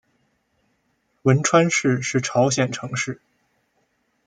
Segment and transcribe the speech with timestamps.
[1.21, 3.21] 文川市是朝鲜城市。